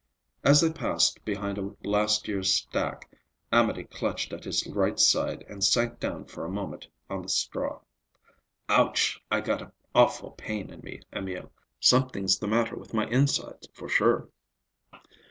As 0.43 0.61
they 0.61 0.71
passed 0.71 1.23
behind 1.25 1.59
a 1.59 1.75
last 1.87 2.27
year's 2.27 2.51
stack, 2.51 3.07
Amédée 3.53 3.87
clutched 3.87 4.33
at 4.33 4.45
his 4.45 4.65
right 4.65 4.99
side 4.99 5.45
and 5.47 5.63
sank 5.63 5.99
down 5.99 6.25
for 6.25 6.43
a 6.43 6.49
moment 6.49 6.87
on 7.07 7.21
the 7.21 7.29
straw. 7.29 7.79
"Ouch! 8.67 9.21
I 9.29 9.41
got 9.41 9.61
an 9.61 9.71
awful 9.93 10.31
pain 10.31 10.71
in 10.71 10.79
me, 10.79 11.03
Emil. 11.13 11.51
Something's 11.79 12.39
the 12.39 12.47
matter 12.47 12.75
with 12.75 12.95
my 12.95 13.05
insides, 13.09 13.67
for 13.75 13.87
sure." 13.87 14.27